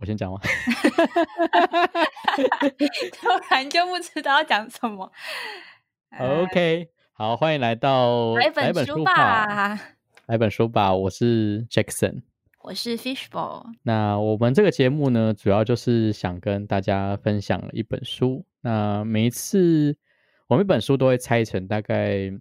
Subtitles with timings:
[0.00, 0.40] 我先讲吗？
[3.12, 5.12] 突然就不知道讲什么。
[6.18, 9.78] OK，好，欢迎来到来本本书吧，吧，
[10.24, 12.22] 来本书吧，我是 Jackson。
[12.62, 13.66] 我是 Fishball。
[13.82, 18.42] 那我们这个节目呢，主要就是想跟大家分享一本书。
[18.62, 19.94] 那每一次
[20.46, 22.32] 我们一本书都会拆成大概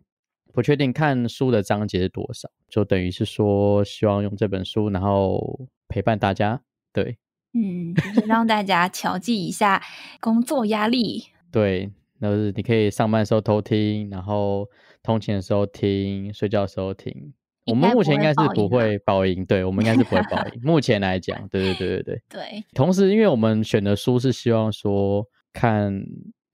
[0.54, 6.62] 不确定看书的章节是多少，就等于是说希望用这本书，然后陪伴大家。
[6.91, 7.18] 对
[7.53, 9.81] 嗯，就是让大家调剂一下
[10.20, 11.26] 工作压力。
[11.52, 14.67] 对，那就是你可以上班的时候偷听，然后
[15.02, 17.34] 通勤的时候听，睡觉的时候听。
[17.66, 20.59] 我们目前应该是不会报音，对我们应该是不会报音。
[20.63, 22.21] 目前来讲，对对对对对。
[22.30, 25.23] 对，同时，因为我们选的书是希望说
[25.54, 26.04] 看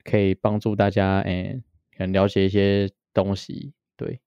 [0.03, 1.58] 可以帮助大家，哎，
[1.98, 3.73] 可能了解一些东西。
[3.95, 4.20] 对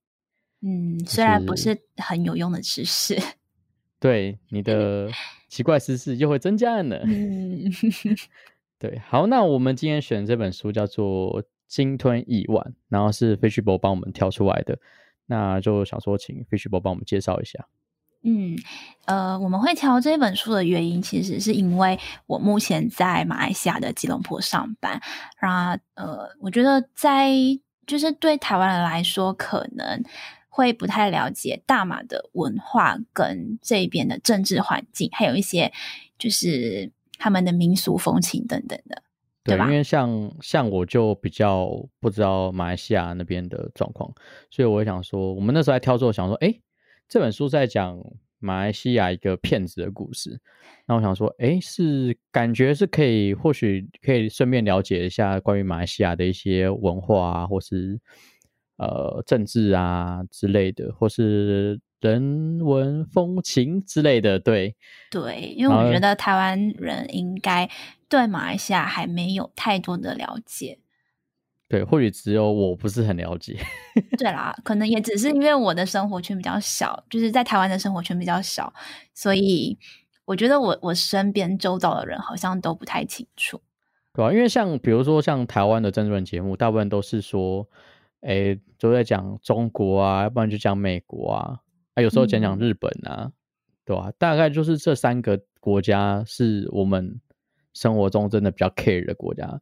[0.62, 3.18] 嗯，虽然不是很有用的知识，
[4.00, 5.10] 对，你的
[5.48, 7.00] 奇怪事事又会增加了呢。
[7.04, 7.64] 嗯，
[8.78, 14.78] 对，好，那我们今天选这本书叫做《鲸吞亿万》，然后是 Fishbowl 帮我们挑出来的。
[15.26, 17.66] 那就想说，请 Fishbowl 帮我们介绍一下。
[18.22, 18.56] 嗯，
[19.04, 25.00] 呃，我们会挑这本书的原因，其实是因为我目前在马来西亚的吉隆坡上班。
[25.40, 27.30] 那呃，我觉得在
[27.86, 30.02] 就是对台湾人来说，可能
[30.58, 35.72] 会不太了解大马的文化跟这边的政治环境，还有一些
[36.18, 39.04] 就是他们的民俗风情等等的。
[39.44, 44.12] 对，吧因为像像我就比较不知道马来西亚那边的状况，
[44.50, 46.52] 所以我想说，我们那时候在挑的时候想说，哎，
[47.08, 47.96] 这本书在讲
[48.40, 50.40] 马来西亚一个骗子的故事，
[50.86, 58.00] 那我想说，哎，是感觉是可以，或许可以顺便了解一下关于马来西亚的一些文化啊，或是
[58.78, 64.74] 呃政治啊之类的，或是人文风情之类的，对。
[65.10, 67.68] 对，因为我觉得台湾人应该
[68.08, 70.78] 对马来西亚还没有太多的了解。
[71.68, 73.58] 对，或许只有我不是很了解。
[74.16, 78.72] 对啦，可能也只是因为我的生活圈比较小，就是在台湾的生活圈比较小，
[79.12, 79.76] 所以
[80.24, 83.60] 我觉得我我身边周遭的人好像都不太清楚。
[84.14, 87.68] 对啊，因为像比如说像台湾的政论节目，大部分都是说，
[88.20, 91.60] 哎，都在讲中国啊，要不然就讲美国啊，
[91.94, 93.30] 啊，有时候讲讲嗯日本啊，
[93.84, 97.20] 对吧、大概就是这三个国家是我们
[97.72, 99.60] 生活中真的比较 care 的国家。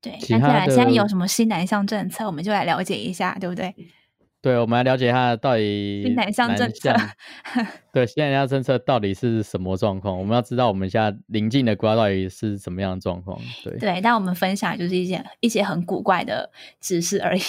[0.00, 3.74] 对，那既其他的然现在有什么新南向政策，我们就来了解一下，对不对？
[4.40, 7.10] 对，我们来了解一下到底新南向政策向
[7.92, 10.16] 对新南向政策到底是什么状况？
[10.16, 13.36] 我们要知道我们现在邻近的国家到底是什么样的状况。
[13.64, 17.42] 对，对，但我们分享就是一些一些很古怪的知识而已。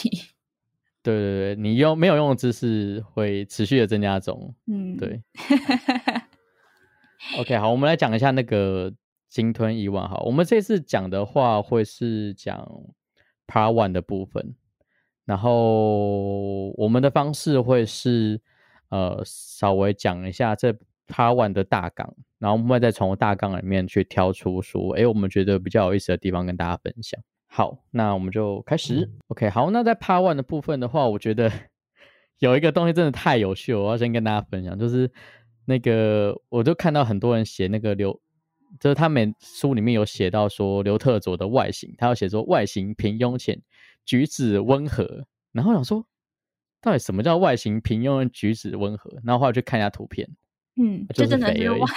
[1.02, 4.54] 对对对，你用没有用的知识会持续的增加中。
[4.68, 5.22] 嗯，对。
[7.38, 8.94] OK，好，我们来讲一下那个
[9.28, 10.08] 鲸吞亿万。
[10.08, 12.58] 好，我们这次讲的话会是讲
[13.48, 14.56] Part One 的部分，
[15.26, 18.42] 然后我们的方式会是
[18.90, 20.72] 呃稍微讲一下这
[21.08, 27.22] Part One 的大纲，然后我们会再从大纲里面去挑出说，诶，我们觉得比较有意思的地方跟大家分享。
[27.52, 29.10] 好，那我们就开始。
[29.28, 31.52] OK，好，那在 Part One 的部分的话，我觉得
[32.38, 35.12] 有一个东西真的太有趣了，我要先跟大家分享，就是
[35.66, 38.14] 那个我就看到很多人写那个刘，
[38.80, 43.60] 就是他们书里面有写到说刘特佐的外形，他要写说外形平庸浅
[44.06, 46.06] 举止温和，然后想说
[46.80, 49.12] 到底什么叫外形平庸举止温和？
[49.24, 50.30] 然后后来去看一下图片，
[50.78, 51.88] 嗯，就真的是肥而已哇，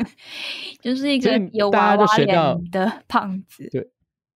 [0.80, 3.90] 就是一个有娃娃家就学到脸的胖子。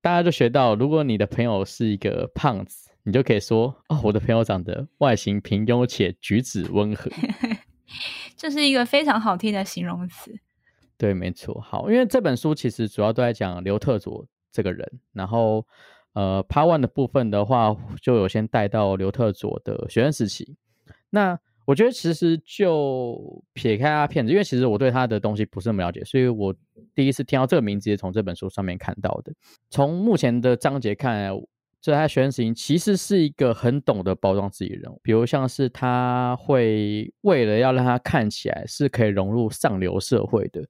[0.07, 7.11] 大家就学到，如果你的朋友是一个胖子，你就可以说哦，我的朋友长得外形平庸且举止温和。
[8.39, 10.33] 这是一个非常好听的形容词。
[10.97, 11.61] 对，没错。
[11.61, 15.67] 好，因为这本书其实主要都在讲刘特佐这个人，然后
[16.13, 20.57] 呃，Part One 的部分的话，就有先带到刘特佐的学生时期。
[21.11, 26.55] 那我觉得其实就撇开他骗子，因为其实我对他的东西不是那么了解，所以我
[26.95, 29.33] 第一次听到这个名字也从这本书上面看到的。
[29.69, 31.31] 从目前的章节看来，
[31.81, 40.65] 这他学生时期其实是一个很懂得包装自己的人物，比如像是他会为了要让他看起来是可以融入上流社会的，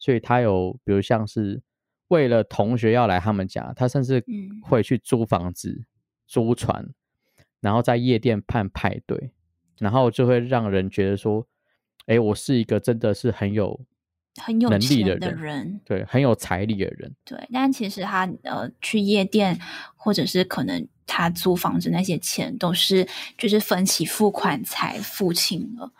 [0.00, 1.62] 所以他有比如像是
[2.08, 5.84] 为了同学要来他们家，他甚至嗯会去租房子、
[6.26, 6.88] 租船，
[7.60, 9.30] 然后在夜店办派对，
[9.80, 11.44] 然后就会让人觉得说，
[12.06, 13.80] 哎，我是一个真的是很有
[14.36, 17.12] 很有能力的人的人，对很有财力的人。
[17.24, 19.58] 对，但其实他呃去夜店，
[19.96, 25.92] 或者是可能他租房子那些钱，都是就是分期付款才付清了。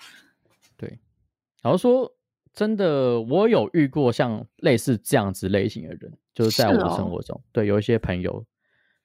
[1.62, 2.11] 然后说
[2.55, 8.47] 真的，我有遇过像类似这样子类型的人，就是在我的生活中，对，有一些朋友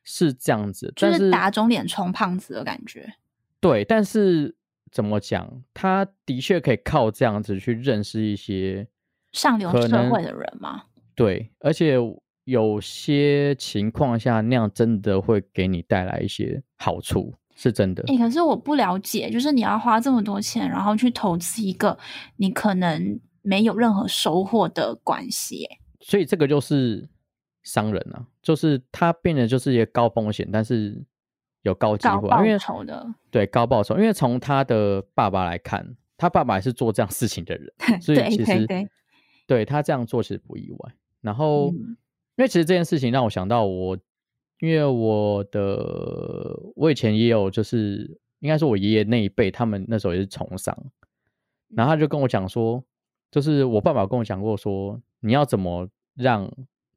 [0.05, 3.15] 是这样子，就是打肿脸充胖子的感觉。
[3.59, 4.55] 对，但是
[4.95, 8.87] 怎么讲，他的确可以靠这样子去认识一些
[9.33, 10.83] 上流社会的人吗？
[11.13, 11.97] 对，而且
[12.45, 18.05] 有些情况下那样真的会给你带来一些好处，是真的。
[18.07, 21.99] 哎、可是我不了解，就是你要花这么多钱，然后去投资一个
[22.37, 27.09] 你可能没有任何收获的关系、诶所以这个就是
[27.63, 31.03] 商人啊，就是他变得就是一个高风险，但是
[31.65, 35.85] 有高机会啊，因为酬的，对高报酬，因为从他的爸爸来看，
[36.15, 38.89] 他爸爸也是做这样事情的人， 所以其实对对，
[39.47, 40.95] 对他这样做其实不意外。
[41.21, 41.97] 然后，嗯
[42.37, 43.97] 因为其实这件事情让我想到我，
[44.59, 50.77] 因为我的我以前也有，就是应该说我爷爷那一辈，他们那时候也是从商，
[51.69, 52.83] 然后他就跟我讲说，
[53.31, 56.45] 就是我爸爸跟我讲过说，你要怎么让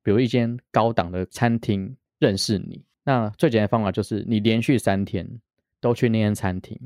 [0.02, 2.84] 比如一间高档的餐厅认识你？
[3.08, 5.40] 那最简单的方法就是你连续三天
[5.80, 6.78] 都去那间餐厅，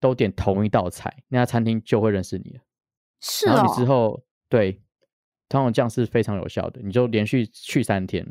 [0.00, 2.62] 都点同一道菜，那家餐厅就会认识你了。
[3.20, 4.72] 是然后你之哦，后对，
[5.48, 6.80] 通常这样是非常有效的。
[6.82, 8.26] 你就连续去三天，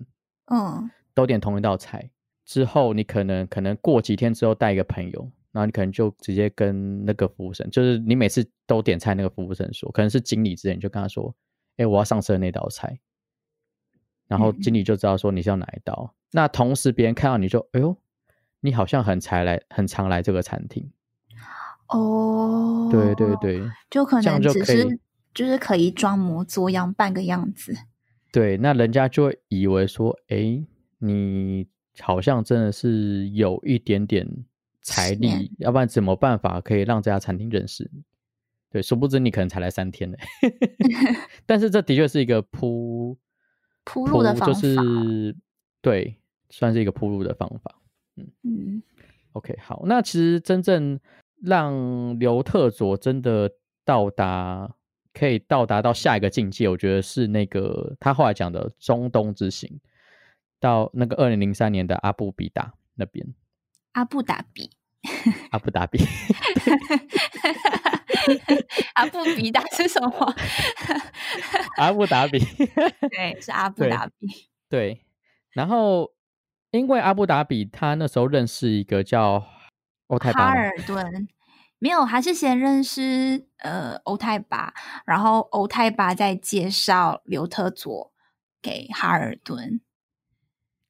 [0.48, 2.12] 嗯，都点同一道菜，
[2.44, 11.34] 之后你可能可能过几天之后带一个朋友，然后你可能就直接跟那个服务生，就是你每次都点菜那个服务生说，可能是经理之类，你就跟他说，
[11.78, 13.00] 哎，我要上车那道菜，
[14.28, 16.14] 然后嗯经理就知道说你是要哪一道。
[16.32, 17.98] 那同时别人看到你就，哎呦，
[18.62, 20.92] 你好像很常来，很常来这个餐厅。
[21.90, 25.00] 哦，对对，对，就可能只是
[25.34, 27.76] 就是可以装模作样，扮个样子。
[28.32, 30.66] 对，那人家就会以为说，哎，
[31.00, 31.68] 你
[32.00, 34.26] 好像真的是有一点点
[34.82, 38.04] 财钱力，要不然怎么办法可以让这家餐厅认识你？
[38.70, 40.18] 对，殊不知你可能才来三天呢。
[41.46, 43.18] 但是这的确是一个铺
[43.84, 45.36] 铺路的方就法是
[45.82, 46.21] 对，
[46.52, 47.76] 算是一个铺路的方法。
[48.44, 48.84] 嗯
[49.32, 51.00] ，OK，好，那其实真正
[51.42, 53.52] 让刘特佐真的
[53.84, 54.76] 到达
[55.14, 59.80] 可以到达到下一个境界，我觉得是那个他后来讲的中东之行，
[60.60, 63.34] 到那个二零零三年的阿布比达那边，
[63.94, 64.70] 阿布达比，
[65.50, 66.04] 阿布达比，
[68.94, 70.36] 阿布比达是什么？
[71.78, 72.38] 阿布达比，
[73.10, 74.28] 对，是阿布对达比。
[74.70, 75.04] 对，
[75.52, 76.12] 然后
[76.72, 79.46] 因为阿布达比他那时候认识一个叫
[80.08, 81.28] 欧泰哈巴哈尔顿
[81.80, 84.74] 没有，还是先认识呃欧泰巴，
[85.06, 88.12] 然后欧泰巴再介绍刘特佐
[88.62, 89.82] 给哈尔顿。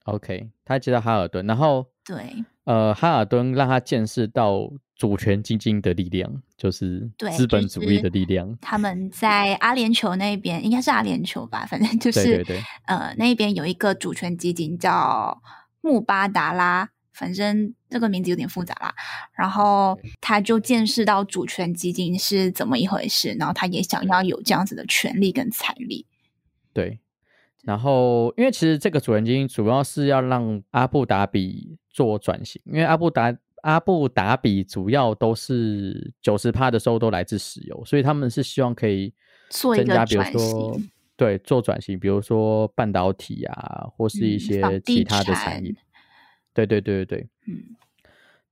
[0.03, 8.57] ，OK，他介绍哈尔顿，然后对呃，哈尔顿让他见识到主权基金的力量，就是对资本主义的力量。
[8.61, 15.41] 他们在阿联酋那边，应该是阿联酋吧，反正就是对对对呃那边有一个主权基金叫
[15.81, 18.95] 穆巴达拉，反正这个名字有点复杂啦。
[19.33, 26.05] 然后他就见识到主权基金是怎么一回事，然后他也想要有这样子的权利跟财力。
[26.73, 26.99] 对。
[27.63, 39.13] 然后，因为其实这个主权基金主要是要让阿布达比做转型，因为阿布达阿布达比主要都是九十趴的收入都来自石油，所以他们是希望可以
[39.51, 40.90] 做一个增加，比如说型
[41.21, 45.71] 对做转型，比如说半导体啊，或是一嗯些其他的产产业。
[46.51, 47.29] 对对对对对。
[47.45, 47.75] 嗯，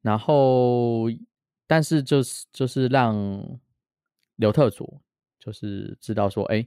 [0.03, 1.05] 然后，
[1.65, 3.17] 但是就是就是让
[4.35, 5.01] 刘特佐
[5.39, 6.63] 就是知道说，哎，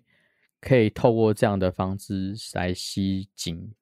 [0.60, 3.72] 可以透过这样的方式来吸金。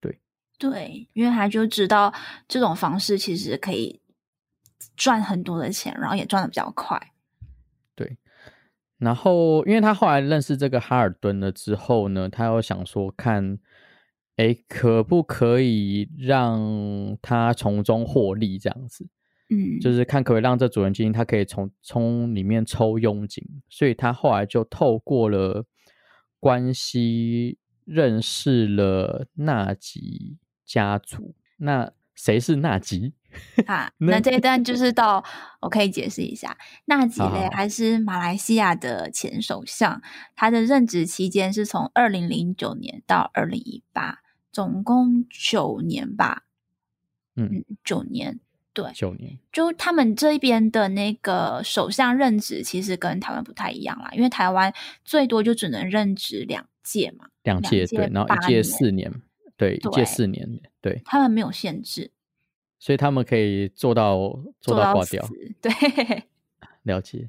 [0.00, 0.18] 对
[0.58, 2.14] 对，因为他就知道
[2.48, 4.00] 这种方式其实可以
[4.96, 7.12] 赚很多的钱，然后也赚的比较快。
[8.98, 13.58] 然后，因为他后来认识这个哈尔顿了之后呢，他又想说看，
[14.36, 19.06] 哎，可不可以让他从中获利这样子。
[19.50, 25.64] 嗯，就是看可不可以让这主人基金他可以从从里面抽佣金，所以他后来就透过了
[26.40, 30.36] 关系认识了纳吉
[30.66, 31.34] 家族。
[31.56, 33.14] 那谁是纳吉？
[33.66, 35.22] 啊，那那这一段就是到
[35.60, 36.56] 我可以解释一下，
[36.86, 40.02] 纳吉嘞还是马来西亚的前首相，
[40.34, 44.20] 他的任职期间是从二零零九年到二零一八，
[44.50, 46.44] 总共九年吧，
[47.36, 48.40] 嗯，嗯，九年。
[48.72, 49.38] 对，九年。
[49.52, 54.72] 就他们这边的那个首相任职，其实跟台湾不太一样啦，因为台湾
[55.04, 59.12] 最多就只能任职两届嘛，两届届对，然后一届四年，
[59.58, 60.48] 对，一届四年，
[60.80, 62.12] 对，他们没有限制，
[62.78, 64.16] 所以他们可以做到
[64.60, 65.34] 做到挂掉，死。
[65.60, 66.24] 对，
[66.84, 67.28] 了解。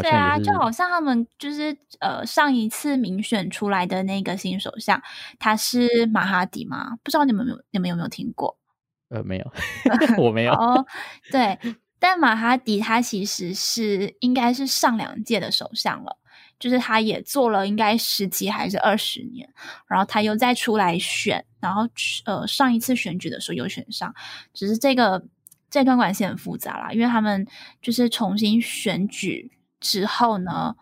[0.00, 5.02] 对啊，就好像他们就是呃上一次民选出来的那个新首相，
[5.40, 6.96] 他是马哈迪吗？
[7.02, 8.56] 不知道你们有你们有没有听过？
[9.10, 9.52] 呃没有，
[10.22, 10.52] 我没有。
[10.52, 10.86] 哦，
[11.32, 11.58] 对，
[11.98, 16.16] 但马哈迪他其实是应该是上两届的首相了，
[16.62, 19.52] 就是他也做了应该十几还是二十年，
[19.88, 21.82] 然后他又再出来选，然后
[22.24, 24.14] 呃上一次选举的时候又选上，
[24.54, 25.24] 只是这个
[25.68, 27.44] 这段关系很复杂啦，因为他们
[27.80, 29.50] 就是重新选举。
[29.80, 30.76] 之后呢，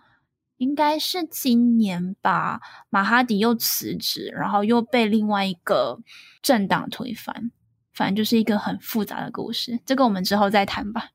[0.59, 2.61] 应该是今年吧，
[2.91, 5.99] 马哈迪又辞职，然后又被另外一个
[6.43, 7.51] 政党推翻，
[7.95, 9.81] 反正就是一个很复杂的故事。
[9.87, 11.09] 这个我们之后再谈吧。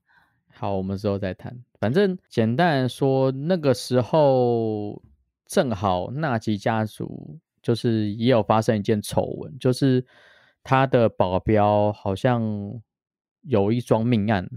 [0.58, 1.56] 好，我们之后再谈。
[1.80, 5.02] 反正简单说，那个时候
[5.46, 10.06] 正好纳吉家族就是也有发生一件丑闻，就是
[10.64, 12.42] 他的保镖好像
[13.42, 14.50] 有一桩命案。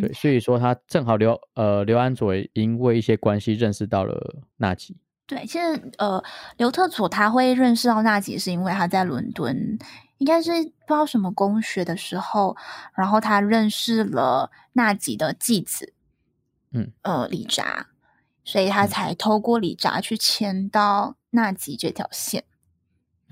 [0.00, 4.96] 对，所以说他正好刘呃刘安佐因为一些关系认识到了纳吉。
[5.26, 6.22] 对，其实呃
[6.56, 9.78] 刘特佐他会认识到纳吉，是因为他在伦敦
[10.18, 10.50] 应该是
[10.86, 12.56] 不知道什么公学的时候，
[12.94, 15.92] 然后他认识了纳吉的继子，
[16.72, 17.88] 嗯呃李扎，
[18.44, 22.44] 所以他才透过李扎去签到纳吉这条线。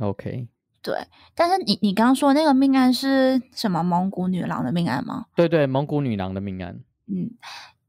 [0.01, 0.49] OK。
[0.83, 5.25] 对，但是你你刚刚说那个命案是什么蒙古女郎的命案吗？
[5.35, 6.79] 对对，蒙古女郎的命案。
[7.07, 7.31] 嗯，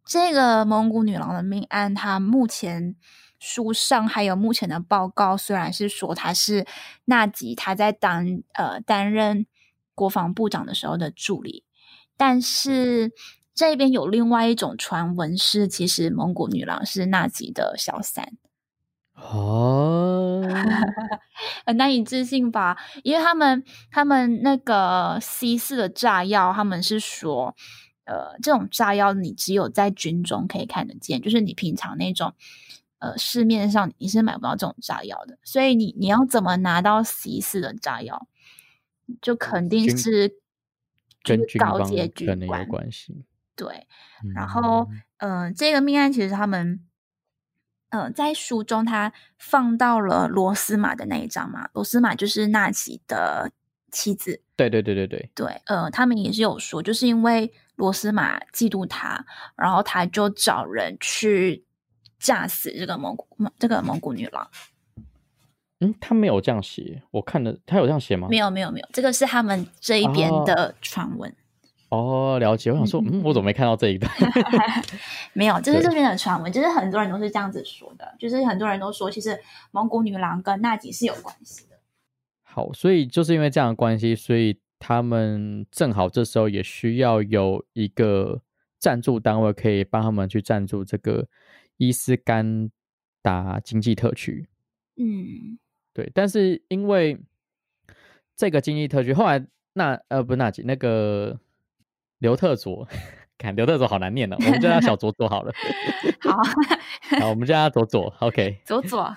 [0.06, 2.96] 这个蒙古女郎的命案，它目前
[3.38, 6.66] 书上还有目前的报告，虽然是说她是
[7.04, 9.46] 纳吉他在担呃担任
[9.96, 11.64] 国防部长的时候的助理，
[12.18, 13.12] 但是
[13.56, 18.34] 这边有另外一种传闻是，其实蒙古女郎是纳吉的小三。
[19.16, 20.44] 哦，
[21.66, 22.78] 很难以置信吧？
[23.02, 27.56] 因为他们他们那个 C 四的炸药，他们是说，
[28.04, 32.34] 呃，这种炸药你只有在军中可以看得见，就是你平常那种，
[33.00, 35.38] 呃，市面上你是买不到这种炸药的。
[35.46, 38.28] 所以你你要怎么拿到 C 四的炸药，
[39.22, 40.40] 就肯定是
[41.24, 43.26] 跟高阶军官有关系。
[43.56, 43.88] 对，
[44.34, 46.82] 然后，嗯，这个命案其实他们。
[47.90, 53.50] 嗯，在书中他放到了罗斯玛的那一张嘛，罗斯玛就是纳吉的
[53.90, 54.42] 妻子。
[54.58, 61.64] 对对对对对对，呃，他们也是有说，就是因为罗斯玛嫉妒他，然后他就找人去
[62.20, 63.26] 炸死这个蒙古
[63.58, 64.50] 这个蒙古女郎。
[65.80, 68.28] 嗯，他没有这样写，我看的他有这样写吗？
[68.30, 71.34] 没有没有没有，这个是他们这一边的传闻。
[71.90, 72.72] 哦，了解。
[72.72, 74.12] 我想说，嗯，我怎么没看到这一段？
[75.34, 79.40] 没有，这是这边的传闻，就是很多人都是这样子说的，就是很多人都说，其实
[79.72, 81.76] 蒙古女郎跟纳吉是有关系的。
[82.42, 88.42] 好，所以就是因为这样的关系，所以他们正好这时候也需要有一个
[88.80, 91.28] 赞助单位，可以帮他们去赞助这个
[91.78, 92.72] 伊斯干
[93.22, 94.48] 达经济特区。
[94.98, 95.60] 嗯，
[95.96, 96.12] 对。
[96.14, 97.18] 但是因为
[98.36, 101.40] 这个经济特区后来，那呃，不是纳吉那个。
[102.20, 102.88] 刘特佐，
[103.38, 105.52] 看刘特佐好难念哦，我们叫他小佐佐好了。
[106.24, 106.42] 好，
[107.20, 108.58] 好，我们叫他佐佐，OK。
[108.66, 109.14] 佐佐，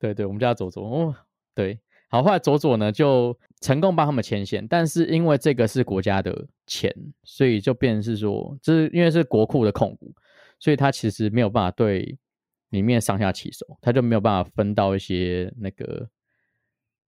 [0.00, 0.84] 对对，我们叫他左左。
[0.84, 1.14] 哦，
[1.54, 1.78] 对，
[2.08, 6.92] 好，后来佐佐呢就成功帮他们牵线，但是因为这个是国家的钱，
[7.22, 10.12] 所以就变成是说，就是因为是国库的控股，
[10.58, 12.18] 所以他其实没有办法对
[12.74, 16.10] 里面上下其手，他就没有办法分到一些那个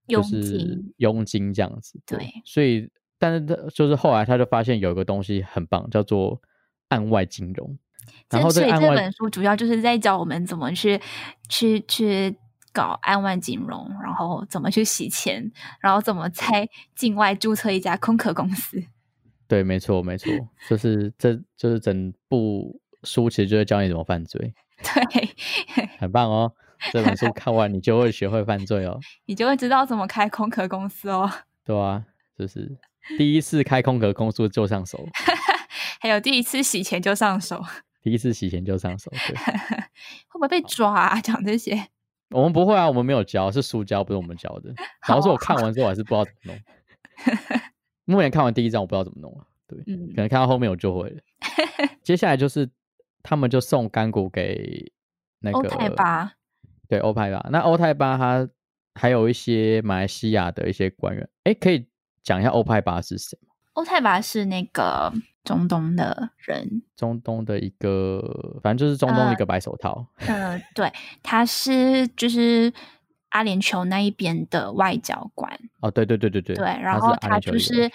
[0.07, 2.01] 佣金，佣金这样子。
[2.07, 2.91] 对，所以。
[3.19, 6.39] 但是他就是后来他就发现有一个东西很棒，叫做
[6.89, 7.79] 案外金融。
[8.29, 11.01] 然后所以这本书主要就是在教我们怎么去
[11.49, 12.37] 去去
[12.75, 18.85] 搞案外金融，然后怎么去洗钱，然后怎么在境外注册一家空壳公司。
[19.49, 20.31] 对，没错，没错，
[20.69, 24.55] 就是这就是整部书其实就是教你怎么犯罪。
[25.11, 26.53] 对，很棒哦！
[26.93, 31.31] 这本书 看完你就会学会犯罪哦， 你就会知道怎么开空壳公司哦。
[31.65, 32.05] 对啊，
[32.39, 32.77] 就是。
[33.17, 35.07] 第一次开空壳公司就上手，
[36.01, 37.65] 还有第一次洗钱就上手，
[38.03, 40.93] 第一次洗钱就上手，对，会不会被抓？
[40.93, 41.21] 啊？
[41.21, 41.87] 讲这些，
[42.31, 44.75] 我们不会啊，我们没有教，是书教，不是我们教的。
[45.07, 46.53] 然后说我看完之后还是不知道怎么
[48.05, 51.21] 弄，目前看完第一章我不知道怎么弄了，对，可能看到后面我就会了。
[52.03, 52.69] 接下来就是
[53.27, 54.93] 他们就送干股给
[55.41, 56.33] 那个欧泰巴，
[56.89, 57.47] 对，欧泰巴。
[57.51, 58.49] 那欧泰巴他
[58.95, 61.87] 还有一些马来西亚的一些官员，哎，可以。
[62.27, 63.39] 讲一下欧派巴是谁
[63.75, 65.13] 欧泰巴是那个
[65.45, 68.21] 中东的人，中东的一个，
[68.61, 70.05] 反正就是中东一个白手套。
[70.27, 70.93] 呃，对，
[71.23, 72.73] 他是就是
[73.29, 75.57] 阿联酋那一边的外交官。
[75.79, 76.57] 哦，对对对对对。
[76.57, 77.89] 对，然后他就是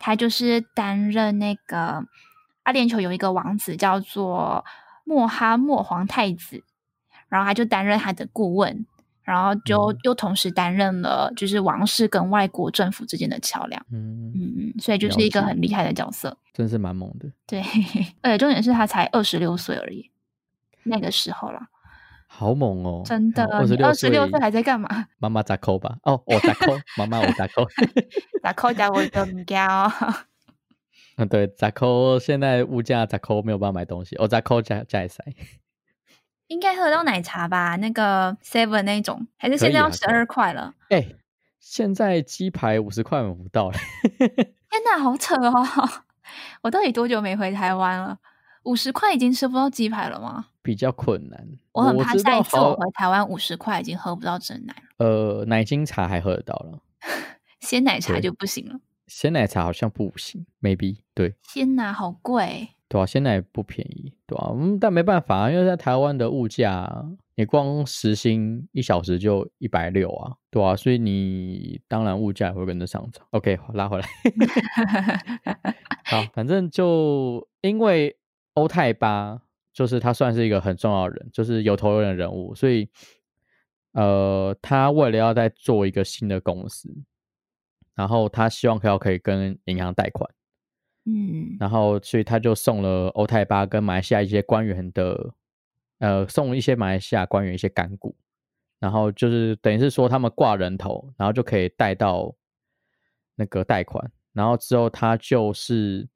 [0.00, 2.04] 他就是担任那个
[2.66, 4.64] 阿联酋有一个王子叫做
[5.04, 6.64] 莫哈莫皇太子，
[7.28, 8.84] 然后他就担任他的顾问，
[9.22, 13.80] 然后就又同时担任了就是王室跟外国政府之间的桥梁。
[13.92, 16.36] 嗯，嗯嗯，所以就是一个很厉害的角色。
[16.52, 17.30] 真是蛮猛的。
[17.46, 17.62] 对，
[18.20, 20.10] 而且重点是他才二十六岁而已，
[20.82, 21.60] 那个时候了，
[22.26, 23.02] 好猛哦！
[23.04, 25.06] 真的，二十六岁岁还在干嘛？
[25.18, 25.98] 妈妈咋扣吧？
[26.02, 27.64] 哦，我咋扣，妈妈我咋扣。
[28.42, 29.88] 打扣加我的物件哦。
[31.16, 35.24] 嗯，对，咋扣现在物价咋扣没有办法买东西，哦，咋扣加加一塞。
[36.48, 37.76] 应该喝到奶茶吧？
[37.76, 40.74] 那个 Seven 那种，还是现在要十二块了？
[40.90, 41.04] 哎、
[41.58, 43.78] 现在鸡排五十块买不到了。
[44.18, 45.52] 天哪，好扯哦！
[46.62, 48.18] 我到底多久没回台湾了？
[48.64, 50.46] 五十块已经吃不到鸡排了吗？
[50.62, 51.48] 比较困难。
[51.72, 56.78] 我很怕下一次我回台湾五十块已经喝不到真奶了，呃奶精茶还喝得到了，
[57.60, 58.78] 鲜奶茶就不行了。
[59.06, 61.34] 鲜奶茶好像不行，maybe 对。
[61.42, 67.04] 鲜奶好贵，对啊，鲜奶不便宜，对啊，嗯，但没办法啊，因为在台湾的物价，
[67.36, 73.24] 你光时薪一小时就一百六啊，对啊，所以你当然物价也会跟着上涨。
[73.30, 74.06] OK，好拉回来，
[76.06, 78.16] 好，反正就因为
[78.54, 79.40] 欧泰巴，
[79.72, 82.88] 就是他算是一个很重要的人，就是有头有脸的人物，所以
[83.92, 86.88] 呃，他为了要再做一个新的公司，
[87.96, 90.30] 然后他希望可要可以跟银行贷款。
[91.06, 95.34] 嗯，然后所以他就送了欧泰巴跟马来西亚一些官员的，
[95.98, 98.16] 呃，送一些马来西亚官员一些干股，
[98.80, 102.34] 然后就是等于是说他们挂人头，然后就可以贷到
[103.36, 106.08] 那个贷款，然后之后他就是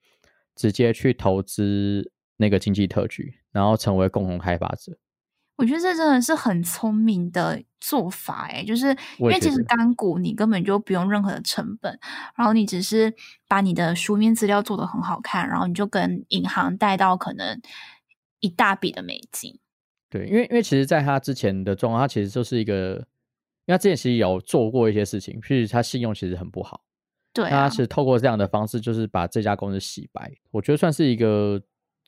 [0.57, 4.99] 直接去投资那个经济特区，然后成为共同开发者。
[5.61, 8.89] 我觉得这真的是很聪明的做法，诶，就是
[9.19, 11.99] 因为其实干股你根本就不用任何的成本，
[12.35, 13.13] 然后你只是
[13.47, 17.61] 把你的书面资料做得很好看，然后你就跟银行贷到可能
[18.41, 19.59] 一大笔的美金。
[20.09, 22.95] 对，因为因为其实在他之前的状况，他其实就是一个，
[23.67, 26.83] 因为他之前其实有做过一些事情，譬如他信用其实很不好。
[27.35, 30.33] 对啊那他，是透过这样的方式，就是把这家公司洗白。
[30.53, 31.63] 我觉得算是一个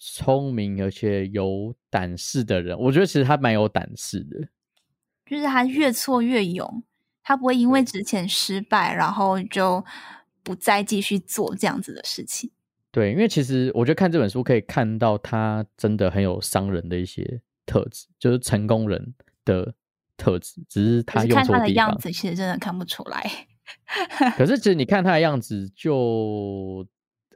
[0.05, 2.77] 聪明而且有胆识的人。
[2.77, 4.49] 我觉得其实他蛮有胆识的。
[5.25, 6.83] 就是他越挫越勇，
[7.23, 9.85] 他不会因为之前失败，然后就
[10.43, 12.51] 不再继续做这样子的事情。
[12.91, 19.75] 对，因为其实我觉得看这本书可以看到他真的很有商人的一些特质，就是成功人的
[20.17, 21.71] 特质，只是他用可是看他的。
[21.71, 23.47] 样子，其实真的看不出来。
[24.37, 26.87] 可是其实你看他的样子，就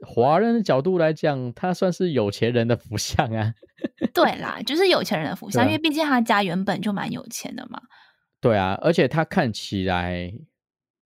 [0.01, 3.53] 华人的角度来讲，他算是有钱人的福相啊。
[4.13, 7.81] 对啦，就是有钱人的福相，啊因为毕竟他家原本就蛮有钱的嘛。
[8.39, 10.33] 对啊，而且他看起来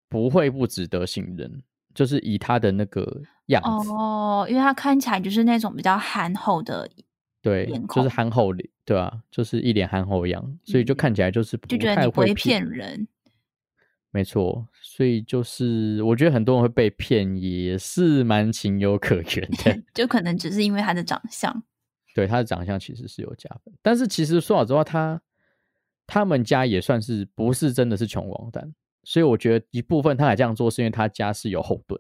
[0.10, 6.90] 不会不值得信任，就是以他的那个样子，哦，因为他看起来就是那种比较憨厚的，
[7.42, 13.08] 对，就是憨厚脸，对啊，就是一脸憨厚样，所以就嗯看起来就是不就觉得你不会骗骗人。
[14.12, 19.82] 没错，所以就是我觉得很多人会被骗，也是蛮情有可原的。
[19.96, 21.64] 就可能只是因为他的长相。
[22.14, 25.22] 对他的长相其实是有加分，但是其实说老实话，他
[26.06, 28.74] 他们家也算是不是真的是穷光蛋，
[29.06, 31.98] 所以我觉得一部分他还这样做，是因为他家是有后盾。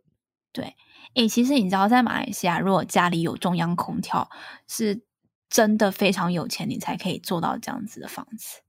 [0.51, 0.75] 对，
[1.13, 4.29] 诶，其实你知道，在马来西亚，如果家里有中央空调，
[4.67, 5.01] 是
[5.49, 8.59] 真的非常有钱，你才可以做到这样子的房子。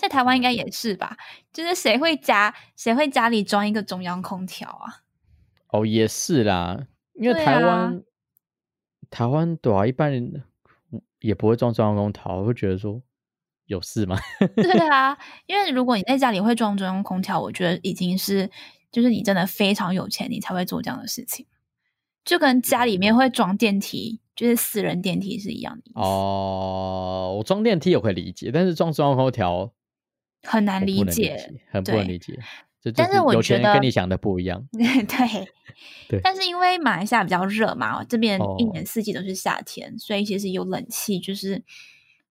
[0.00, 1.16] 在台湾应该也是吧？
[1.52, 5.02] 就是谁会家谁会家里装一个中央空调啊？
[5.68, 8.02] 哦，也是啦，因为台湾、
[9.10, 10.42] 台湾对啊，一般人
[11.18, 13.00] 也不会装中央空调，我会觉得说
[13.66, 14.16] 有事吗？
[14.56, 18.50] 对啊，因为如果你在家里会装中央空调，我觉得已经是
[18.90, 21.46] 就是你真的非常有钱，你才会做这样的事情。
[22.24, 29.72] 就跟家里面会装电梯，就是私人电梯是一样的哦，我装电梯我可以理解，但是装中央空调
[30.42, 31.52] 很难理解。
[31.70, 32.38] 很不能理解。
[32.82, 34.66] 这但就是我觉得跟你想的不一样。
[34.72, 35.46] 对，
[36.08, 41.62] 对但是因为马来西亚比较热嘛，这边一哦年四季都是夏天，所以其实有冷气，就是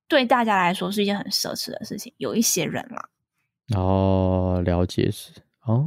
[0.07, 2.11] 对大家来说是一件很奢侈的事情。
[2.17, 3.09] 有一些人啦，
[3.75, 5.33] 哦，了解是
[5.65, 5.85] 哦，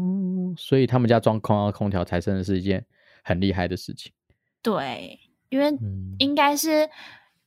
[0.56, 2.86] 所以他们家装空空调才真的是一件
[3.24, 4.12] 很厉害的事情。
[4.62, 6.88] 对，因为嗯，应该是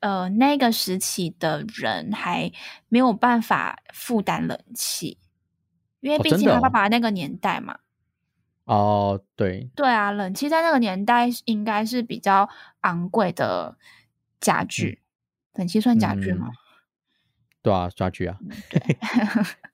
[0.06, 2.52] 呃那个时期的人还
[2.90, 5.18] 没有办法负担冷气，
[6.00, 7.80] 因为毕竟他爸爸那个年代嘛，
[8.66, 12.48] 哦，对，对啊，冷气在那个年代应该是比较
[12.82, 13.80] 昂贵的
[14.40, 15.02] 家具。
[15.56, 16.52] 冷气算家具吗？
[17.64, 18.38] 对啊，家具啊，
[18.70, 18.98] 对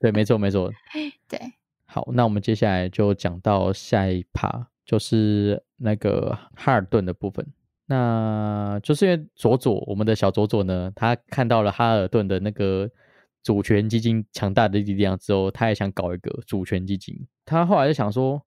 [0.00, 0.72] 对，没错没错。
[1.28, 1.52] 对，
[1.84, 7.46] 好，那我们接下来就讲到下一趴，就是那个哈尔顿的部分。
[7.86, 12.88] 那就是因为佐佐，我们的小佐佐呢，他看到了哈尔顿的那个
[13.42, 17.26] 主权基金强大的力量之后，他也想搞一个主权基金。
[17.44, 18.40] 他后来就想说，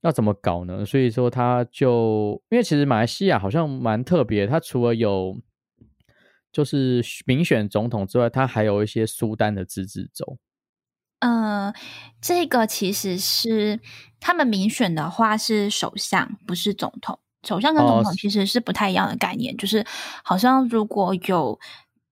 [0.00, 0.84] 要怎么搞呢？
[0.84, 5.38] 所以说他就因为其实马来西亚好像蛮特别，他除了有
[6.50, 10.38] 就是民选总统之外，他还有一些苏丹的自治州。
[11.20, 11.72] 呃，
[12.20, 13.78] 这个其实是
[14.18, 17.20] 他们民选的话是首相，不是总统。
[17.42, 19.84] 首相跟总统其实是不太一样的概念，就是
[20.22, 21.58] 好像如果有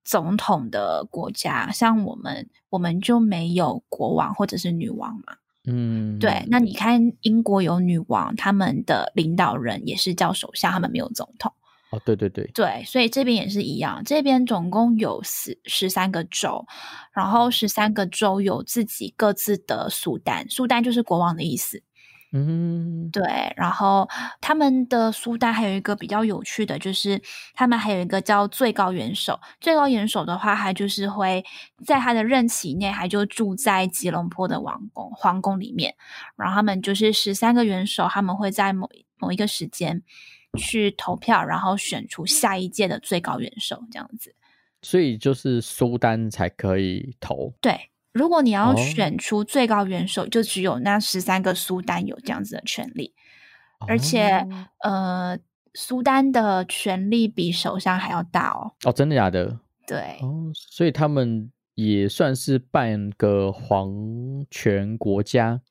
[0.03, 5.35] 总统的国家，像我们，我们就没有国王或者是女王嘛。
[5.67, 6.45] 嗯，对。
[6.47, 11.53] 那你看英国有女王，他们的领导人也是叫首相，他们没有总统。
[11.91, 16.65] 哦，对对对，对，所以这边也是一样，这边总共有十十三个州，
[17.11, 21.83] 然后十三个州有自己各自的苏丹，苏丹就是国王的意思。
[22.31, 23.23] 嗯，对，
[23.55, 24.07] 然后
[24.39, 27.19] 他们的苏丹还有一个比较有趣的，就是
[27.55, 29.39] 他们还有一个叫最高元首。
[29.59, 31.43] 最高元首的话，他就是会
[31.83, 35.95] 在他的任期内，还就住在吉隆坡的王宫皇宫里面。
[36.35, 38.87] 然后他们就是十三个元首，他们会在某
[39.17, 40.03] 某一个时间
[40.55, 44.35] 去投票，然后选出下一届的最高元首，这样子。
[44.83, 47.89] 所以就是苏丹才可以投，对。
[48.11, 53.13] 如果你要选出最高元首，就只有那十三个苏丹有这样子的权利，
[53.87, 54.47] 而且
[54.83, 55.37] 呃，
[55.75, 58.73] 苏丹的权力比首相还要大哦。
[58.83, 59.59] 哦，真的假的？
[59.85, 60.17] 对。
[60.21, 63.93] 哦，所以他们也算是半个皇
[64.49, 65.61] 权国家。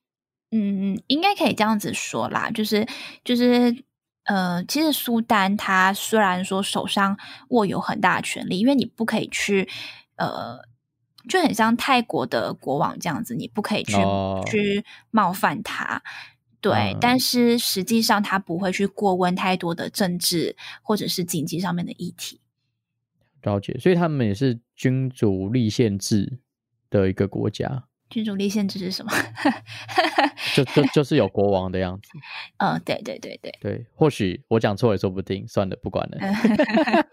[0.52, 2.86] 嗯嗯，应该可以这样子说啦，就是
[3.24, 3.84] 就是
[4.26, 9.68] 呃，其实苏丹他虽然说手上握有很大的权力，因为你不可以去
[10.14, 10.67] 呃。
[11.28, 13.94] 就很像泰国的国王这样子，你不可以去
[14.50, 16.02] 去冒犯他，
[16.60, 16.96] 对。
[17.00, 22.40] 但是实际上他不会去过问太多的政治或者是经济上面的议题。
[23.42, 26.40] 了解，所以他们也是君主立宪制
[26.90, 27.87] 的一个国家。
[28.10, 29.12] 君主立宪制是什么？
[30.54, 32.08] 就就就是有国王的样子。
[32.58, 33.86] 嗯，对对对对对。
[33.94, 36.18] 或许我讲错也说不定，算了，不管了。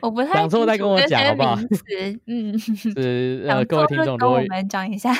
[0.00, 1.58] 我不太讲错再跟我讲好不好？
[2.26, 5.12] 嗯， 是呃，各位听众跟我们讲一下。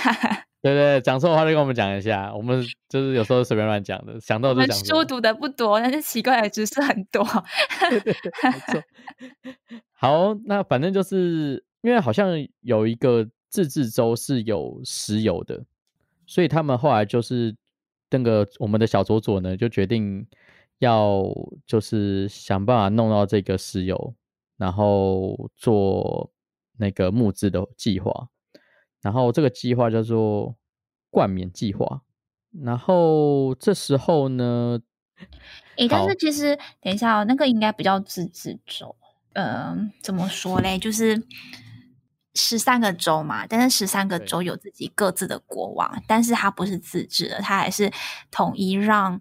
[0.63, 2.33] 对对，讲错的话就跟我们讲一下。
[2.35, 4.77] 我们就是有时候随便乱讲的，想到就讲。
[4.85, 7.25] 书读的不多，但是奇怪的知识很多。
[7.91, 8.83] 对对对，没错。
[9.93, 12.29] 好，那反正就是因为好像
[12.61, 13.29] 有一个。
[13.49, 15.65] 自治州是有石油的，
[16.27, 17.57] 所以他们后来就是
[18.11, 20.27] 那个我们的小佐佐呢，就决定
[20.79, 21.25] 要
[21.67, 24.15] 就是想办法弄到这个石油，
[24.59, 26.31] 然后做
[26.77, 28.29] 那个募资的计划，
[29.01, 30.55] 然后这个计划叫做
[31.11, 32.03] 冠冕计划。
[32.63, 34.81] 然后这时候呢，
[35.77, 38.95] 诶，但是其实等一下哦，那个应该不叫自治州，
[39.33, 40.79] 嗯，怎么说嘞？
[40.79, 41.23] 就是。
[42.35, 47.91] 十三个州嘛，但是十三个州有自己各自的国王，但是他不是自治的，他还是
[48.31, 49.21] 统一让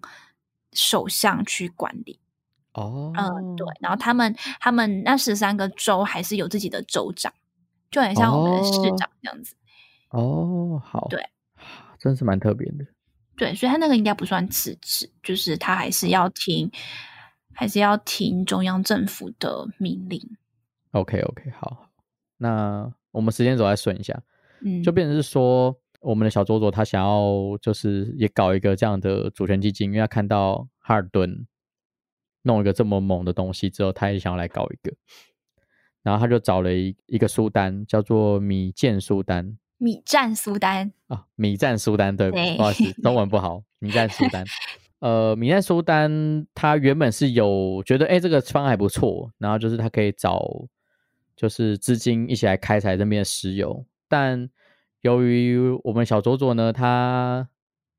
[0.72, 2.20] 首相去管理。
[2.74, 7.32] 哦，嗯，对，然后他们他们那十三个州还是有自己的州长，
[7.90, 9.56] 就很像我们的市长这样子。
[10.10, 11.20] 哦，好，对，
[11.98, 12.86] 真是蛮特别的。
[13.36, 16.70] 对，所以他那个应该不算自治，就是他还是要听，
[17.52, 20.20] 还是要听中央政府的命令。
[20.92, 21.88] OK，OK，好，
[22.36, 22.92] 那。
[23.10, 24.20] 我们时间轴再顺一下，
[24.62, 31.46] 嗯，就变成是说，我们的小佐佐他想要就是也搞一个这样的主权基金，因为他看到哈尔顿
[32.42, 34.94] 弄一个这么猛的东西之后，他也想要来搞一个，
[36.02, 40.92] 然后他就找了一一个苏丹，叫做米建苏丹，米战苏丹。
[41.06, 44.44] 啊，米战苏丹，对，不好意思，中文不好，米战苏丹，
[45.00, 50.68] 呃，米战苏丹他原本是有觉得，哎，这个方案还不错，然后就是他可以找。
[51.38, 54.50] 就是资金一起来开采这边的石油，但
[55.02, 57.48] 由于我们小佐佐呢，他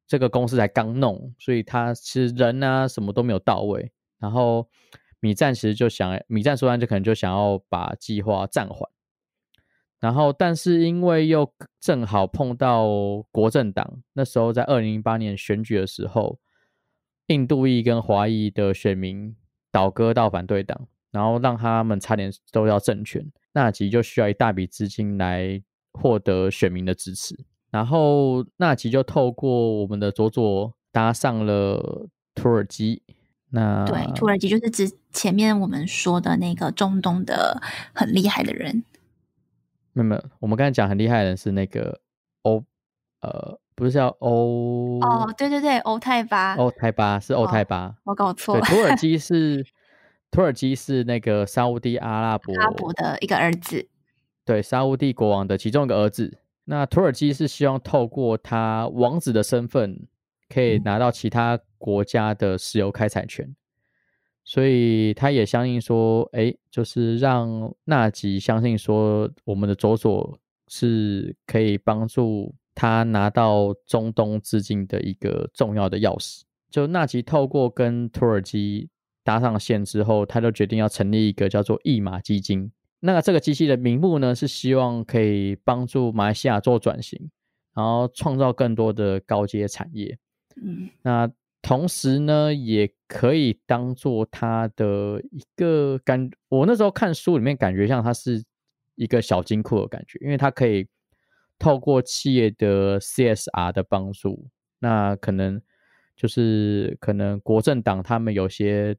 [0.06, 3.94] 这个公司才刚弄，所以他其实人啊什么都没有到位。
[4.20, 4.68] 然后
[5.22, 8.90] 米赞其实就想，米赞说完就可能就想要把计划暂缓。
[10.02, 11.50] 然后，但是因为又
[11.80, 12.88] 正好碰到
[13.32, 16.40] 国政党，那时候在二零零八年选举的时候，
[17.28, 19.34] 印度裔跟华裔的选民
[19.72, 20.90] 倒戈到反对党。
[21.12, 25.62] 然后让他们差点都要政权，纳吉就需要一大笔资金来
[25.94, 27.36] 获得选民的支持。
[27.72, 33.04] 然后纳吉就透过我们的佐佐搭上了土耳其。
[33.52, 37.60] 那对，土耳其就是指前面我们说的那个中东的
[37.94, 38.84] 很厉害的人。
[39.94, 42.00] 没有，没有，我们刚才讲很厉害的人是那个
[42.44, 42.64] 欧，
[43.22, 49.66] 呃，不是叫欧哦，对对对，欧泰巴，欧泰巴是欧泰巴，我搞错，了，土耳其是
[50.32, 53.88] 土耳其是那个沙烏地阿拉伯阿伯的一个儿子，
[54.46, 56.38] 对沙烏地国王的其中一个儿子。
[56.66, 60.08] 那土耳其是希望透过他王子的身份，
[60.48, 63.56] 可以拿到其他国家的石油开采权，
[64.44, 76.44] 所以他也相信说，哎，就是让纳吉相信说，我们的佐佐是可以帮助他拿到中东资金的一个重要的钥匙。
[76.70, 78.90] 就纳吉透过跟土耳其
[79.24, 82.72] 搭上线之后，他就决定要成立一个叫做义马基金。
[83.00, 87.30] 那这个机器的名目呢，是希望可以帮助马来西亚做转型，
[87.74, 90.18] 然后创造更多的高阶产业。
[90.62, 96.30] 嗯那同时呢，也可以当做它的一个感。
[96.48, 98.44] 我那时候看书里面感觉像它是
[98.96, 100.88] 一个小金库的感觉，因为它可以
[101.58, 104.48] 透过企业的 CSR 的帮助，
[104.80, 105.62] 那可能
[106.16, 108.96] 就是可能国政党他们有些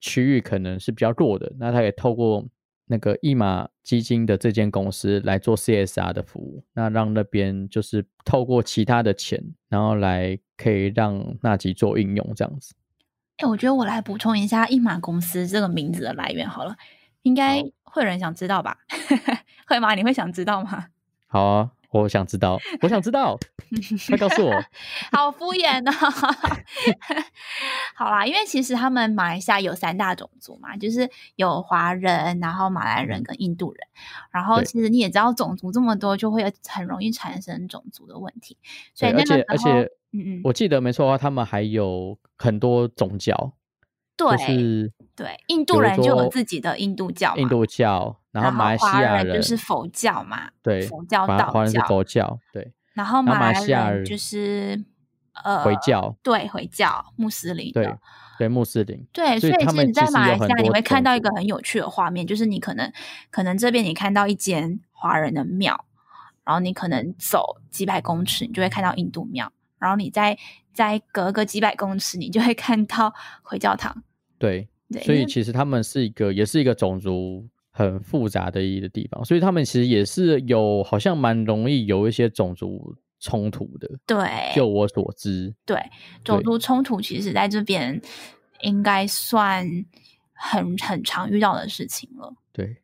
[0.00, 2.46] 区域可能是比较弱的，那他也透过
[2.86, 12.74] 那个易马基金的这间公司来做 CSR 的服务，那让那边就是透过其他的钱，然后来可以让纳吉做应用这样子。
[13.36, 16.76] 哎、我觉得我来补充一下一马公司这个名字的来源好了，
[17.22, 18.78] 应该会有人想知道吧？
[19.66, 19.94] 会吗？
[19.94, 20.88] 你会想知道吗？
[21.26, 23.38] 好啊，我想知道，我想知道，
[24.08, 24.52] 快告诉我。
[25.10, 25.92] 好敷衍哦。
[27.96, 33.80] 好啦，因为其实他们马来西亚有三大种族嘛，就是有华人，然后马来人跟印度人。
[34.30, 38.56] 然后其实你也知道，种族这么多，就会很容易产生种族的问题。
[38.94, 43.52] 所对，以那个而且而，且嗯嗯，我记得没错的话，他们还有很多宗教，
[44.16, 54.82] 对、就是对，印度人就有自己的印度教，印度教，然后马来西华亚人就是佛教嘛，对佛教、道华人是教，佛教，对然后马来人人就是
[55.44, 57.94] 呃回教，对回教穆斯林对。
[58.38, 62.90] 对穆斯林，对，所以其实你在马来西亚你会看到一个很有趣的画面，就是你可能
[63.30, 65.84] 可能这边你看到一间华人的庙，
[66.42, 70.38] 然后你可能走几百公尺，你就会看到印度庙，然后你再
[70.72, 74.02] 再隔个几百公尺，你就会看到回教堂。
[74.38, 83.88] 对，对，所以其实他们是一个，也是一个种族很复杂的一个地方，所以他们其实也是有好像蛮容易有一些种族冲突的。
[84.06, 84.18] 对
[84.54, 85.78] 就我所知，对
[86.24, 88.00] 种族冲突，其实在这边
[88.62, 89.64] 应该算
[90.32, 92.32] 很很常遇到的事情了。
[92.52, 92.76] 对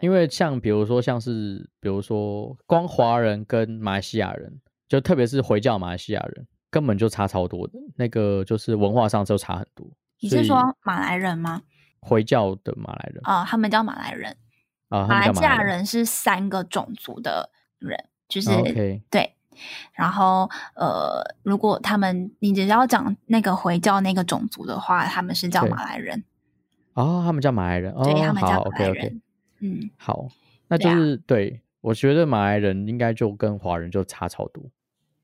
[0.00, 9.90] 因为像比如说像是比如说光华人跟马来西亚人，就特别是回教马来西亚人，根本就差超多的，那个就是文化上就差很多。
[10.20, 11.62] 你是说马来人吗？
[12.00, 14.36] 回教的马来人啊、他们叫马来人。
[14.88, 18.48] 啊，马来西亚人是三个种族的人，就是、
[19.10, 19.34] 对。
[19.92, 26.22] 然后呃，如果他们你只要讲那个回教那个种族的话，他们是叫马来人，
[26.94, 29.22] 哦，他们叫马来人，哦，对他们叫好马来，OK OK，人。
[29.60, 30.28] 嗯，好，
[30.68, 34.62] 那就是对我觉得马来人应该就跟华人就差超多，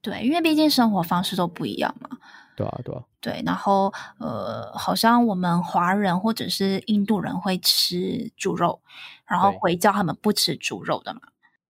[0.04, 2.10] 对，因为毕竟生活方式都不一样嘛。
[2.54, 8.82] 对啊，对啊，对，然后呃，好像我们华人或者是印度人会吃猪肉，
[9.26, 11.20] 然后回教他们不吃猪肉的嘛。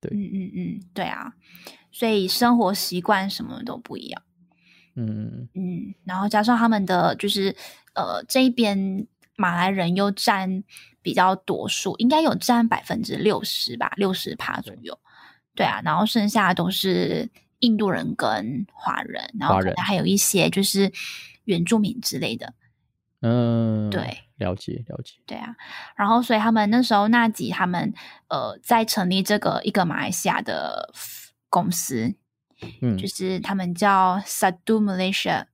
[0.01, 1.33] 对嗯嗯嗯，对啊，
[1.92, 4.23] 所以生活习惯什么都不一样。
[4.97, 7.55] 嗯，嗯，然后加上他们的就是
[7.94, 10.64] 呃这一边马来人又占
[11.01, 14.99] 比较多数，应该有占百分之六十吧，六十趴左右。
[15.55, 17.31] 对啊，然后剩下都是
[17.64, 20.92] 印度人跟华人，然后可能还有一些就是
[21.44, 22.53] 原住民之类的。
[23.20, 25.57] 嗯，对，了解了解，对啊，
[25.96, 27.94] 然后所以他们那时候纳吉他们
[28.29, 30.92] 呃在成立这个一个马来西亚的
[31.48, 32.14] 公司，
[32.83, 35.46] 嗯就是他们叫 Sadu Malaysia。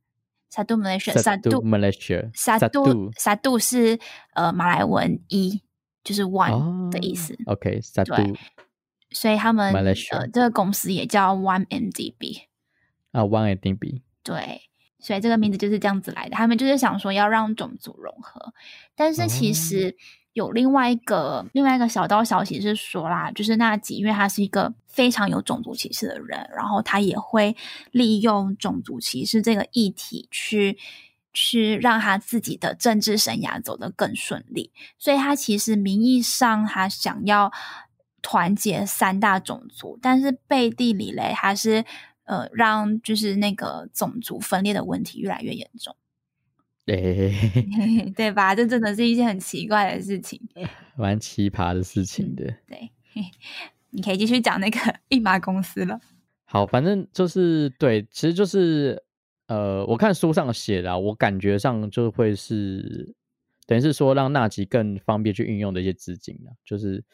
[0.53, 4.01] Sadu Malaysia，Sadu Malaysia，萨 Sadu 杜萨杜是
[4.35, 5.63] 呃马来文一，
[6.03, 8.37] 就是 one 哦的意思，，OK，Sadu
[9.11, 12.43] 所以他们呃这个公司也叫 One MDB，
[13.13, 14.63] 啊，One and B，对，
[14.99, 16.37] 所以这个名字就是这样子来的。
[16.37, 18.53] 他们就是想说要让种族融合，
[18.95, 19.97] 但是其哦实
[20.33, 27.57] 有另外一个、另外一个小道消息是说啦，就是纳吉，因为他是一个非常有种族歧视的人，然后他也会
[27.91, 30.79] 利用种族歧视这个议题去。
[31.33, 37.53] 去让他自己的政治生涯走得更顺利，所以他其实名义上他想要
[38.23, 41.85] 团结三大种族，但是背地里嘞，他是
[42.25, 45.95] 呃让就是那个种族分裂的问题越来越严重，
[46.87, 47.33] 诶，
[48.17, 48.55] 对吧？
[48.55, 50.41] 这真的是一件很奇怪的事情。
[50.97, 52.45] 蛮奇葩的事情的。
[52.67, 52.91] 对，
[53.91, 54.79] 你可以继续讲那个
[55.09, 56.01] 一马公司了。
[56.45, 59.03] 好，反正就是对，其实就是
[59.47, 63.15] 呃，我看书上写的，我感觉上就会是
[63.67, 67.05] 等于是说让纳吉更方便去运用的一些资金啊，就是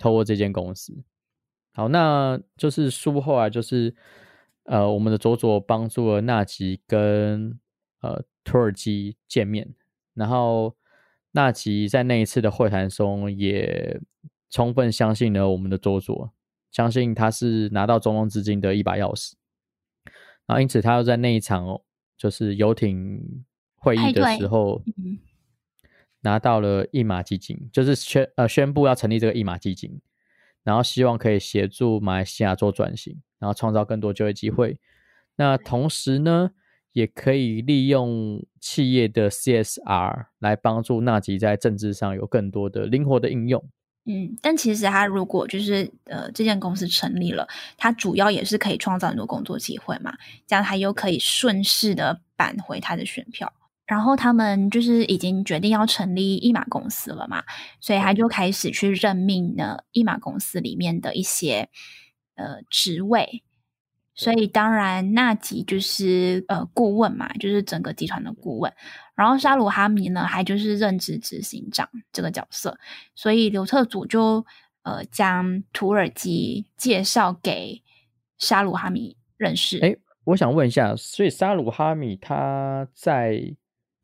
[0.00, 1.00] 透过这间公司。
[1.72, 3.94] 好，那就是书后来就是
[4.64, 7.56] 呃，我们的佐佐帮助了纳吉跟
[8.00, 9.72] 呃土耳其见面，
[10.14, 10.74] 然后
[11.30, 14.00] 纳吉在那一次的会谈中也。
[14.52, 16.32] 充分相信了我们的佐佐，
[16.72, 19.34] 相信他是拿到中东资金的一把钥匙，
[20.44, 21.80] 然后因此他又在那一场
[22.18, 23.44] 就是游艇
[23.76, 24.82] 会议的时候，
[26.22, 30.00] 拿到了一马基金，就是宣呃宣布要成立这个一马基金，
[30.62, 34.78] 然后希望可以协助马来西亚做转型，然后创造更多就业机会。
[35.36, 36.50] 那同时呢，
[36.92, 43.64] 也可以利用企业的 CSR 来帮助纳吉在政治上有更多的灵活的应用。
[44.04, 50.14] 嗯，但其实他如果就是呃，这间公司成立了，他主要也是可以创造很多工作机会嘛，
[50.46, 53.52] 这样他又可以顺势的扳回他的选票。
[53.90, 57.42] 然后他们就是已经决定要成立一马公司了嘛，
[57.80, 61.68] 所以他就开始去任命呢一马公司里面的一些
[62.36, 63.42] 呃职位。
[64.14, 68.72] 所以当然，纳吉就是呃顾问嘛，就是整个集团的顾问。
[69.16, 72.78] 然后沙鲁哈米呢，还就是任职执行长这个角色。
[73.16, 74.46] 所以刘特祖就
[74.82, 77.82] 呃将土耳其介绍给
[78.38, 79.80] 沙鲁哈米认识。
[79.80, 83.56] 哎，我想问一下，所以沙鲁哈米他在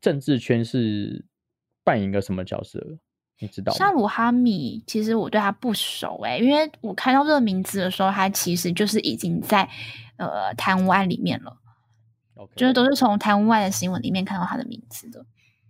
[0.07, 1.25] 政治圈是
[1.83, 2.97] 扮演一个什么角色？
[3.39, 9.69] 你知道沙鲁哈米，其实我对他不熟哎，因为我看到这个名字的时候，他其实就是已经在
[10.15, 11.57] 呃贪污案里面了，
[12.55, 15.25] 就是都是从贪污案的新闻里面看到他的名字的。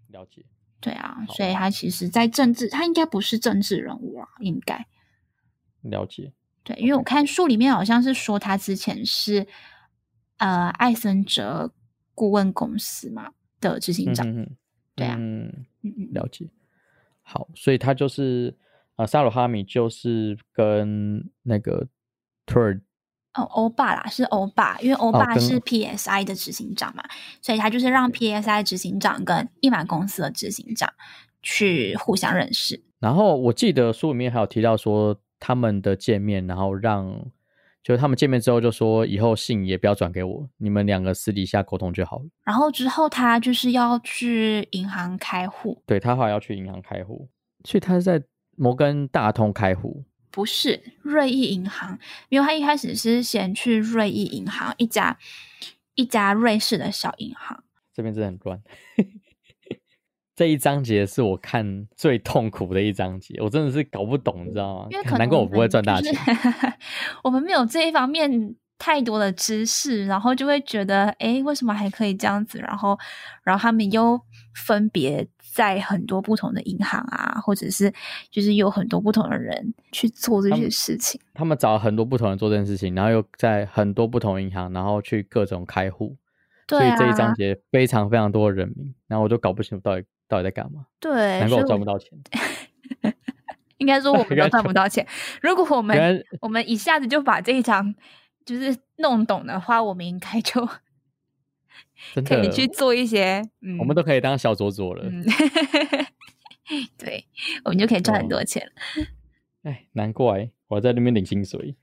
[0.09, 0.45] 了解。
[0.79, 4.85] 对啊，所以他其实，在政治，他应该不是政治人物啊，应该。
[5.81, 6.31] 了解。
[6.63, 9.47] 对，因为我看书里面好像是说他之前是
[10.37, 11.73] 呃艾森哲
[12.13, 14.25] 顾问公司嘛的执行长。
[14.95, 16.49] 对啊，嗯嗯，了解。
[17.21, 18.55] 好，所以他就是
[18.95, 21.87] 啊，萨鲁哈米就是跟那个
[22.45, 22.81] 土耳
[23.35, 27.03] 哦欧巴啦，是欧巴，因为欧巴是 PSI 的执行长嘛，
[27.41, 30.91] 所以他就是让 PSI 执行长跟一马公司的执行长
[31.43, 32.83] 去互相认识。
[32.99, 37.29] 然后我记得书里面还有提到说他们的见面，然后让。
[37.87, 42.25] 就是他们见面之后就说，以后信也不要转给我，你们两个私底下沟通就好了。
[42.43, 47.29] 然后之后他就是要去银行开户，对他好要去银行开户，
[47.63, 48.21] 所以他是在
[48.57, 51.97] 摩根大通开户，不是瑞意银行，
[52.27, 55.17] 因为他一开始是先去瑞意银行一家
[55.95, 57.63] 一家瑞士的小银行。
[57.93, 58.61] 这边真的很乱。
[60.37, 64.87] 这一章节是我看最痛苦的一章节，我真的是搞不懂，你知道吗？
[65.17, 66.13] 难怪我不会赚大钱。
[67.25, 72.59] 我们没有这一方面太多的知识，然后就会觉得，哎，为什么还可以这样子？
[72.59, 72.95] 然后，
[73.41, 74.21] 然后他们又
[74.53, 77.91] 分别在很多不同的银行啊，或者是
[78.29, 81.19] 就是有很多不同的人去做这些事情。
[81.33, 86.15] 他们找很多不同人做这件事情，然后又在很多不同银行，然后去各种开户。
[86.69, 90.05] 所以这一章节非常非常多的人名，然后我就搞不清楚到底。
[90.27, 90.87] 到底在干嘛？
[90.99, 92.09] 对，难怪我赚不到钱。
[93.77, 95.07] 应该说我们都赚不到钱。
[95.41, 97.93] 如果我们我们一下子就把这一张
[98.43, 100.67] 就是弄懂的话，我们应该就
[102.25, 103.41] 可以去做一些。
[103.79, 105.05] 我们都可以当小左左了。
[106.97, 107.25] 对，
[107.63, 108.71] 我们就可以赚很多钱了。
[109.63, 111.75] 哎，难怪我在那边领薪水。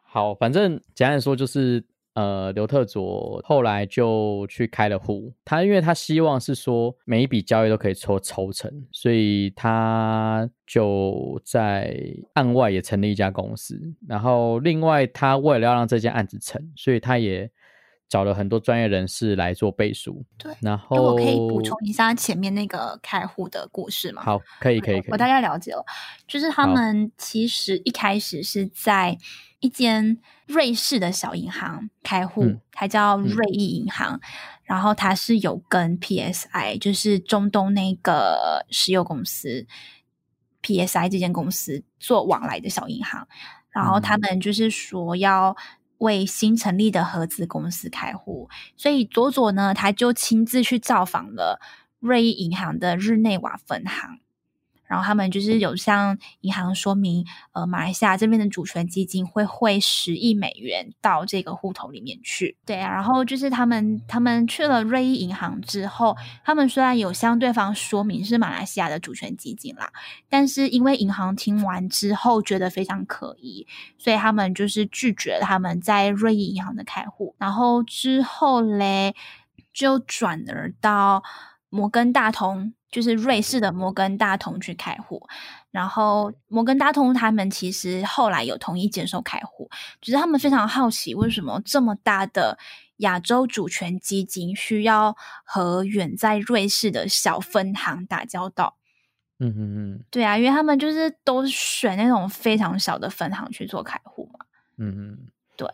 [0.00, 1.84] 好，反正简单说就是。
[2.14, 11.96] 呃，刘特佐后来就去开了户，他因为他希望是说每一笔交易都可以抽抽成，所以他就在
[12.34, 13.80] 案外也成立一家公司。
[14.06, 17.50] 然后另外，他为了要让这件案子成，所以他也
[18.14, 20.24] 找了很多专业人士来做背书。
[20.38, 24.22] 对，然后我可以补充一下前面那个开户的故事吗？
[24.22, 25.10] 好，可以，可以，可以。
[25.10, 25.84] 我大概了解了，
[26.28, 29.18] 就是他们其实一开始是在。
[29.60, 34.20] 一间瑞士的小银行开户，它叫瑞意银行，
[34.64, 39.66] 然后它是有跟 PSI，就是中东那个石油公司
[40.62, 43.26] PSI 这间公司做往来的小银行，
[43.70, 45.56] 然后他们就是说要
[45.98, 51.60] 为新成立的合资公司开户，所以佐佐呢，他就亲自去造访了
[52.00, 54.18] 瑞银行的日内瓦分行。
[54.94, 62.56] 然后他们就是有向银行说明，呃，马来西亚这边的主权基金会汇十亿美元到这个户头里面去。
[62.64, 69.90] 对啊，然后就是他们他们去了瑞意银行之后，他们虽然有向对方说明是马来西亚的主权基金啦，
[70.28, 73.66] 但是因为银行听完之后觉得非常可疑，
[73.98, 77.34] 所以他们就是拒绝他们在瑞意银行的开户。
[77.38, 79.16] 然后之后嘞，
[79.72, 81.24] 就转而到
[81.68, 82.72] 摩根大通。
[82.94, 85.26] 就是瑞士的摩根大通去开户，
[85.72, 89.68] 然后摩根大通他们其实后来有同意接受开户，
[90.00, 92.56] 只是他们非常好奇为什么这么大的
[92.98, 98.76] 亚洲主权基金需要和远在瑞士的小分行打交道。
[99.40, 104.46] 嗯嗯嗯，对啊，因为他们就是都选那种非常小的分行去做开户嘛。
[104.78, 105.18] 嗯嗯，
[105.56, 105.68] 对。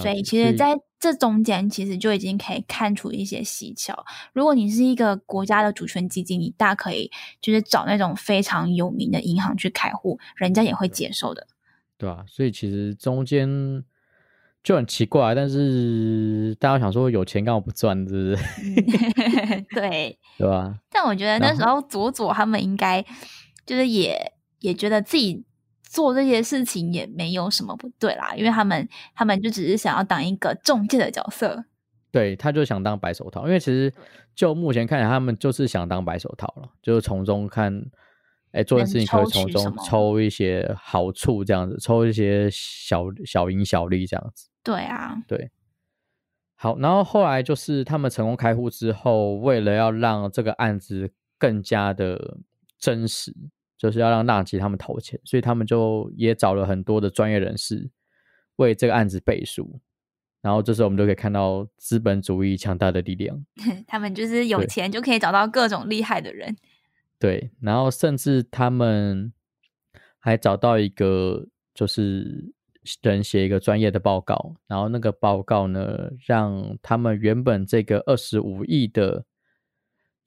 [0.00, 4.06] 所以其实在这中间，其实就已经可以看出一些蹊跷。
[4.32, 11.48] 如果你是一个国家的主权基金，你大可以就是找那种非常有名的银行去开户，人家也会接受的。
[11.98, 13.82] 对啊，所以其实中间
[14.62, 19.62] 就很奇怪，但是大家想说有钱干嘛不赚，是不是？
[19.74, 20.78] 对， 对吧？
[20.88, 23.04] 但我觉得那时候左左他们应该
[23.66, 25.44] 就是也也觉得自己。
[25.92, 31.66] 做这些事情也没有什么不对啦，因为他们他们就只是想要当一个中介的角色。
[32.10, 33.92] 对，他就想当白手套，因为其实
[34.34, 37.78] 就目前看来，他们就是想当白手套了，就是从中看，
[38.52, 44.48] 哎，做的事情可以从中抽一些好处，这样子，抽一些小小赢小利这样子。
[44.62, 45.50] 对啊，对。
[46.54, 52.38] 好，然后后来就是他们成功开户之后，为了要让这个案子更加的
[52.78, 53.34] 真实。
[53.82, 57.90] 就是要让纳吉他们投钱，所以他们就也找了很多的专业人士
[58.54, 59.80] 为这个案子背书。
[60.40, 63.44] 然后这时候我们就可以看到资本主义强大的力量。
[63.88, 66.56] 他们就是有钱就可以找到各种厉害的人。
[67.18, 69.32] 对，然后甚至他们
[70.20, 72.54] 还找到一个就是
[73.02, 79.24] 人写一个专业的报告，然后那个报告呢，让他们原本这个二十五亿的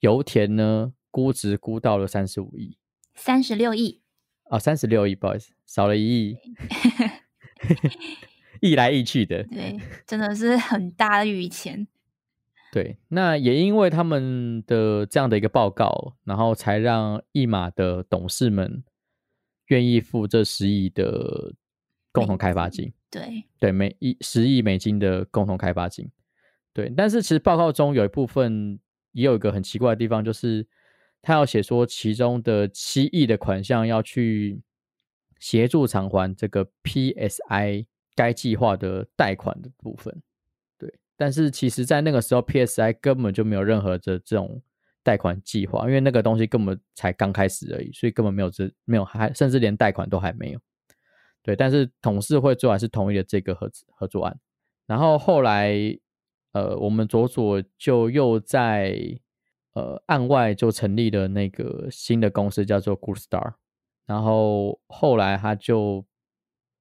[0.00, 2.76] 油田呢，估值估到了三十五亿。
[3.16, 4.02] 三十六亿
[4.50, 6.38] 哦，三十六亿，不好意思，少了一亿，
[8.60, 11.88] 亿 来亿去的， 对，真的是很大的一笔钱。
[12.70, 18.84] 对，那也因为他们的这样的一个报告，然后才让易马的董事们
[19.68, 21.54] 愿意付这十亿的
[22.12, 22.92] 共同开发金。
[23.10, 26.08] 对，对，每一十亿美金的共同开发金。
[26.72, 28.78] 对，但是其实报告中有一部分
[29.12, 30.68] 也有一个很奇怪的地方，就是。
[31.22, 34.60] 他要写说，其中的七亿的款项要去
[35.40, 40.22] 协助偿还这个 PSI 该计划的贷款的部分，
[40.78, 40.94] 对。
[41.16, 44.62] 但是其实，在那个时候，PSI 根本就没有任何的这种
[45.02, 50.60] 贷款计划，因为那个东西根本才刚开始而已，所以根本没有这没有还甚至连贷款都还没有。
[51.42, 54.38] 对，但是董事会最后还是同意了这个合合作案。
[54.86, 55.74] 然后后来，
[56.52, 59.18] 呃，我们佐佐就又在。
[59.76, 63.52] 呃，案外就成立了那个新的公司，叫做 Good Star。
[64.06, 66.02] 然后后来他就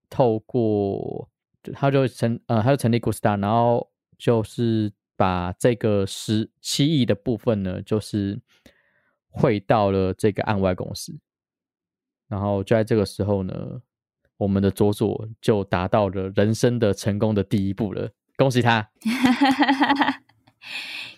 [0.10, 1.30] 透过，
[1.74, 8.39] 他就成呃，他就成立 Good Star，然后就是把这个十七亿的部分呢，就是
[9.28, 11.20] 汇到了这个案外公司。
[12.30, 13.82] 然后就在这个时候呢，
[14.38, 18.89] 我们的佐佐就达到了人生的成功的第一步了，恭喜他！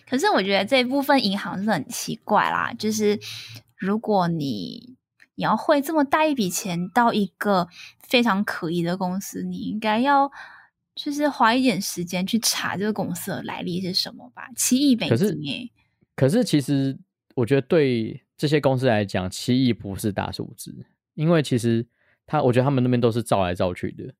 [0.08, 3.18] 可是我觉得这部分银行是很奇怪啦，就是
[3.76, 4.96] 如果你
[5.34, 7.68] 你要汇这么大一笔钱到一个
[8.00, 10.30] 非常可疑的公司，你应该要
[10.94, 14.48] 就是花一点时间去查这个公司的来历是什么吧？
[14.56, 15.70] 七亿美金诶，
[16.16, 16.98] 可是其实
[17.36, 20.74] 我觉得对这些公司来讲，七亿不是大数字，
[21.14, 21.86] 因为其实
[22.26, 24.14] 他我觉得他们那边都是造来造去的。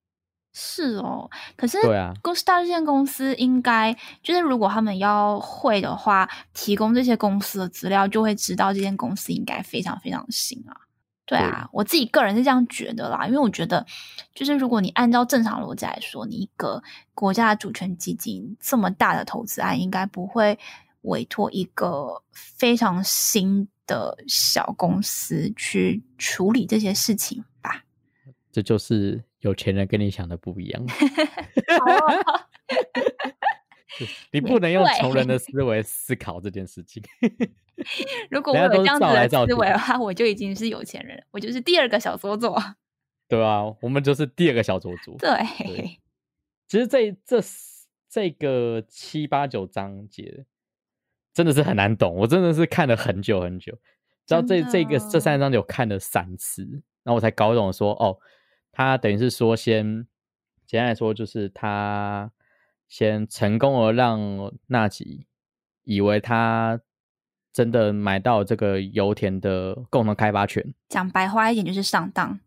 [0.52, 10.74] 是哦，可是对啊，Gusta 这间公司应该就是如果他们要会的话，提供这些公司的资料，就会知道这间公司应该非常非常新啊。
[11.26, 13.84] 对啊，我自己个人是这样觉得啦，因为我觉得，
[14.34, 16.82] 就是如果你按照正常逻辑来说，你一个
[17.14, 20.58] 国家的主权基金这么大的投资案，应该不会
[21.02, 27.84] 委托一个非常新的小公司去处理这些事情吧？
[28.50, 29.22] 这就是。
[29.40, 30.84] 有钱人跟你想的不一样，
[34.32, 37.02] 你不能用穷人的思维思考这件事情。
[38.30, 42.60] 如果我有这样子的思维的话，我就已经是有钱人，我就是第二个小佐佐。
[43.28, 45.16] 对啊，我们就是第二个小佐佐。
[45.18, 45.30] 对，
[46.66, 47.40] 其实这这
[48.08, 50.44] 这个七八九章节
[51.32, 53.72] 真的是很难懂，我真的是看了很久很久。
[54.26, 56.62] 知道这真这个这三章有看了三次，
[57.04, 58.18] 然后我才搞懂说，哦，
[58.78, 60.06] 他等于是说先
[60.64, 62.30] 简单来说，就是他
[62.86, 65.26] 先成功而让纳吉
[65.82, 66.80] 以为他
[67.52, 72.38] 真的买到这个油田的共同开发权，讲白话一点就是上当。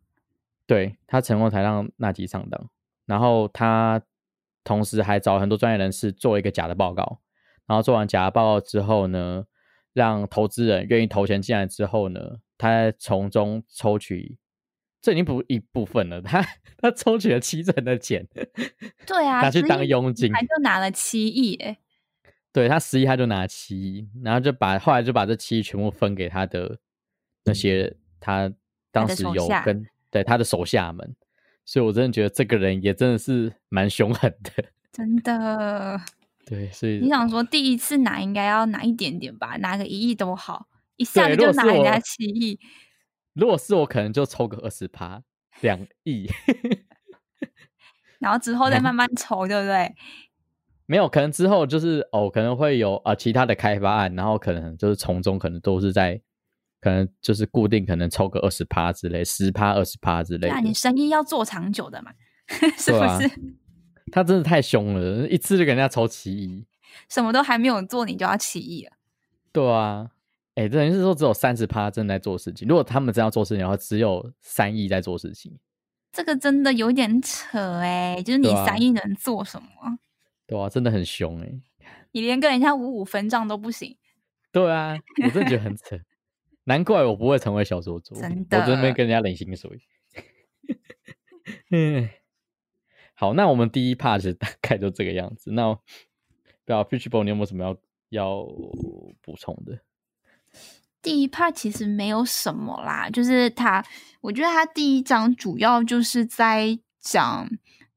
[0.65, 2.69] 对他成功才让纳吉上当，
[3.05, 4.01] 然后他
[4.63, 7.19] 同时还找很多专业人士做一个假的报告，
[7.65, 9.43] 然后做完假的报告之后呢，
[9.91, 14.37] 让投资人愿意投钱进来之后呢，他从中抽取，
[15.01, 16.45] 这已经不一部分了，他
[16.77, 18.27] 他抽取了七成的钱，
[19.07, 21.77] 对啊，拿去当佣金，他就拿了七亿哎，
[22.53, 26.77] 对他十亿他就拿七亿，然后就把后来就把这七亿全部分给他的
[27.45, 28.51] 那些他
[28.91, 31.15] 当时有跟对他的手下们，
[31.65, 34.65] 所以我真的觉得这个人也真的是蛮凶狠的。
[34.91, 35.99] 真的。
[36.45, 42.59] 对，所以你想说第一次拿应该要拿一点点吧，拿个一亿都好，一下子就拿人家七亿，
[43.33, 45.21] 如果是我，可能就抽个二十趴，
[45.61, 46.27] 两亿
[48.19, 49.93] 然后之后再慢慢抽，对不对？
[50.85, 56.21] 没有，可能之后就是哦，可能会有啊、呃其他的开发案，然后可能就是从中可能都是在。
[56.83, 60.47] 可能就是固定，可能抽个二十趴之类，十趴、二十趴之类的。
[60.47, 62.11] 对啊，你生意要做长久的嘛，
[62.75, 63.29] 是不是？
[64.11, 66.65] 他真的太凶了，一次就给人家抽七亿。
[67.07, 68.93] 什么都还没有做，你就要起义了。
[69.51, 70.09] 对啊，
[70.55, 72.67] 哎，等于是说只有三十趴正在做事情。
[72.67, 75.57] 如果他们真要做事情的话，只有三亿在做事情，
[76.11, 79.67] 这个真的有点扯哎、就是你三亿能做什么？
[80.45, 81.49] 对啊，真的很凶哎、
[82.11, 83.95] 你连跟人家五五分账都不行，
[84.51, 85.97] 对啊，我真的觉得很扯，
[86.65, 89.81] 难怪我不会成为小说主，真我这边的跟人家领薪水。
[91.71, 92.09] 嗯，
[93.15, 95.51] 好，那我们第一 part 大概就这个样子。
[95.51, 95.79] 那不
[96.65, 97.77] 知道 Fishbowl 你有没有什么要
[98.09, 98.43] 要
[99.21, 99.79] 补充的？
[101.01, 103.83] 第一 part 其实没有什么啦，就是他，
[104.21, 107.49] 我觉得他第一章主要就是在讲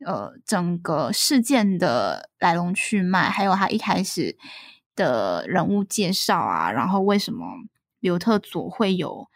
[0.06, 4.36] 呃整个事件的来龙去脉，还有他一开始
[4.96, 7.46] 的人物介绍啊，然后为什么
[8.00, 9.28] 刘特佐会有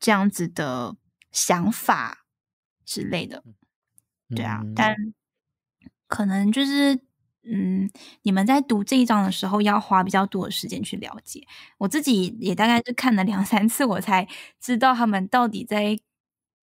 [0.00, 0.96] 这样子的
[1.30, 2.24] 想法
[2.84, 3.44] 之类的。
[4.34, 4.96] 对啊，嗯但
[6.08, 7.00] 可能就是，
[7.44, 7.90] 嗯，
[8.22, 11.46] 你们在读这一章的时候要花比较多的时间去了解。
[11.78, 14.26] 我自己也大概是看了两三次，我才
[14.60, 15.98] 知道他们到底在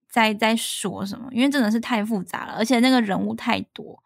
[0.09, 4.03] 在在说什么，因为真的是太复杂了，而且那个人物太多。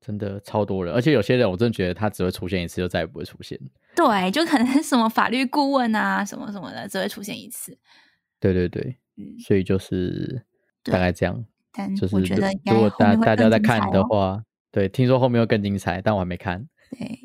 [0.00, 3.58] 真的超多人，而且有些人我真的觉得他只会出现一次，就再也不会出现。
[3.96, 7.78] 对，就可能什么法律顾问啊，什么什么的，只会出现一次。
[8.38, 10.44] 对对对，嗯，所以就是
[10.82, 11.42] 大概这样。
[11.72, 14.44] 但就是我觉得如果大大家在看的话，
[14.74, 16.68] 对，听说后面会更精彩，但我还没看。
[16.90, 17.20] 对，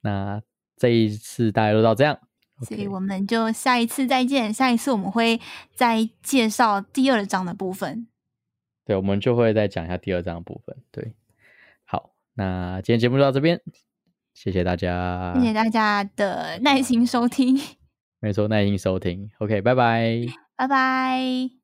[0.00, 0.42] 那
[0.76, 2.18] 这一次大家都到这样，
[2.66, 4.52] 所以我们就下一次再见。
[4.52, 5.40] 下一次我们会
[5.72, 8.08] 再介绍第二章的部分。
[8.84, 10.76] 对，我们就会再讲一下第二章的部分。
[10.90, 11.14] 对，
[11.84, 13.60] 好，那今天节目就到这边，
[14.34, 17.56] 谢谢大家，谢谢大家的耐心收听，
[18.18, 20.26] 没错，耐心收听，OK，拜拜。
[20.56, 21.61] 拜拜。